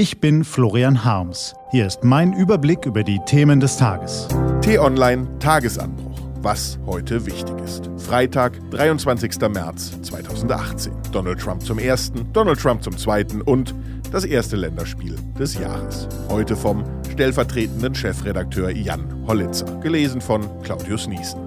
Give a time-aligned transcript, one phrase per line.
[0.00, 1.54] Ich bin Florian Harms.
[1.72, 4.28] Hier ist mein Überblick über die Themen des Tages.
[4.62, 6.18] T-Online Tagesanbruch.
[6.36, 7.90] Was heute wichtig ist.
[7.98, 9.38] Freitag, 23.
[9.50, 10.94] März 2018.
[11.12, 13.74] Donald Trump zum ersten, Donald Trump zum zweiten und
[14.10, 16.08] das erste Länderspiel des Jahres.
[16.30, 16.82] Heute vom
[17.12, 19.66] stellvertretenden Chefredakteur Jan Hollitzer.
[19.80, 21.40] Gelesen von Claudius Niesen.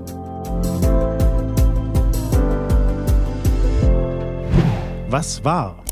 [5.09, 5.83] Was war?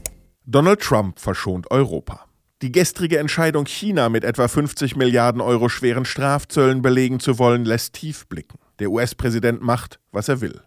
[0.46, 2.28] Donald Trump verschont Europa.
[2.62, 7.94] Die gestrige Entscheidung, China mit etwa 50 Milliarden Euro schweren Strafzöllen belegen zu wollen, lässt
[7.94, 8.60] tief blicken.
[8.78, 10.62] Der US-Präsident macht, was er will.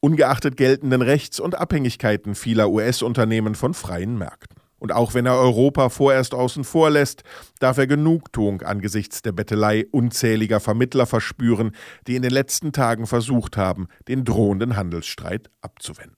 [0.00, 4.56] Ungeachtet geltenden Rechts und Abhängigkeiten vieler US-Unternehmen von freien Märkten.
[4.80, 7.22] Und auch wenn er Europa vorerst außen vor lässt,
[7.60, 11.76] darf er Genugtuung angesichts der Bettelei unzähliger Vermittler verspüren,
[12.08, 16.16] die in den letzten Tagen versucht haben, den drohenden Handelsstreit abzuwenden.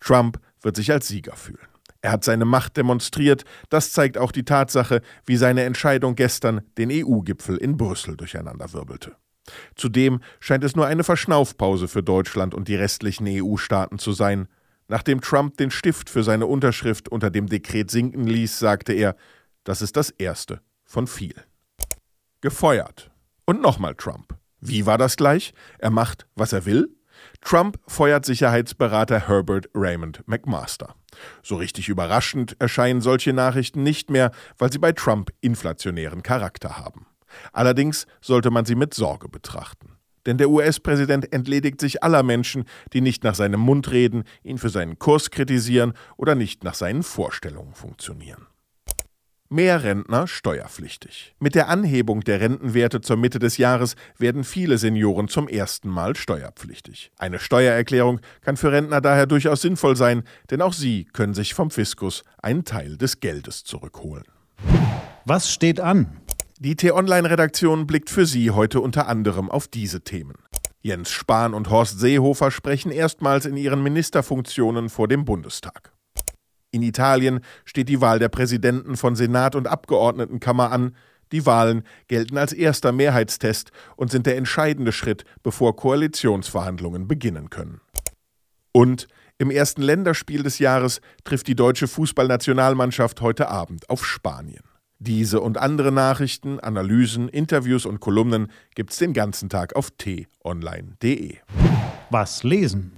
[0.00, 1.66] Trump wird sich als Sieger fühlen.
[2.00, 6.90] Er hat seine Macht demonstriert, das zeigt auch die Tatsache, wie seine Entscheidung gestern den
[6.92, 9.16] EU-Gipfel in Brüssel durcheinanderwirbelte.
[9.74, 14.46] Zudem scheint es nur eine Verschnaufpause für Deutschland und die restlichen EU-Staaten zu sein.
[14.86, 19.16] Nachdem Trump den Stift für seine Unterschrift unter dem Dekret sinken ließ, sagte er,
[19.64, 21.42] das ist das erste von vielen.
[22.40, 23.10] Gefeuert.
[23.44, 24.36] Und nochmal Trump.
[24.60, 25.52] Wie war das gleich?
[25.78, 26.97] Er macht, was er will?
[27.40, 30.94] Trump feuert Sicherheitsberater Herbert Raymond McMaster.
[31.42, 37.06] So richtig überraschend erscheinen solche Nachrichten nicht mehr, weil sie bei Trump inflationären Charakter haben.
[37.52, 39.98] Allerdings sollte man sie mit Sorge betrachten.
[40.26, 44.68] Denn der US-Präsident entledigt sich aller Menschen, die nicht nach seinem Mund reden, ihn für
[44.68, 48.46] seinen Kurs kritisieren oder nicht nach seinen Vorstellungen funktionieren.
[49.50, 51.34] Mehr Rentner steuerpflichtig.
[51.40, 56.16] Mit der Anhebung der Rentenwerte zur Mitte des Jahres werden viele Senioren zum ersten Mal
[56.16, 57.12] steuerpflichtig.
[57.16, 61.70] Eine Steuererklärung kann für Rentner daher durchaus sinnvoll sein, denn auch sie können sich vom
[61.70, 64.24] Fiskus einen Teil des Geldes zurückholen.
[65.24, 66.20] Was steht an?
[66.58, 70.34] Die T-Online-Redaktion blickt für Sie heute unter anderem auf diese Themen.
[70.82, 75.94] Jens Spahn und Horst Seehofer sprechen erstmals in ihren Ministerfunktionen vor dem Bundestag.
[76.70, 80.94] In Italien steht die Wahl der Präsidenten von Senat und Abgeordnetenkammer an.
[81.32, 87.80] Die Wahlen gelten als erster Mehrheitstest und sind der entscheidende Schritt, bevor Koalitionsverhandlungen beginnen können.
[88.72, 89.08] Und
[89.38, 94.64] im ersten Länderspiel des Jahres trifft die deutsche Fußballnationalmannschaft heute Abend auf Spanien.
[94.98, 101.36] Diese und andere Nachrichten, Analysen, Interviews und Kolumnen gibt's den ganzen Tag auf t-online.de.
[102.10, 102.92] Was lesen?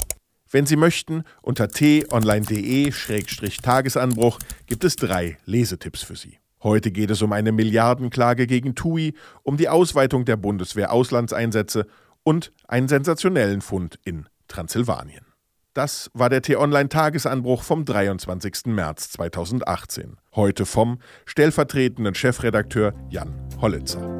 [0.50, 6.40] Wenn Sie möchten, unter t-online.de-tagesanbruch gibt es drei Lesetipps für Sie.
[6.62, 11.86] Heute geht es um eine Milliardenklage gegen TUI, um die Ausweitung der Bundeswehr-Auslandseinsätze
[12.24, 15.24] und einen sensationellen Fund in Transsilvanien.
[15.72, 18.66] Das war der T-Online-Tagesanbruch vom 23.
[18.66, 20.16] März 2018.
[20.34, 24.19] Heute vom stellvertretenden Chefredakteur Jan Hollitzer.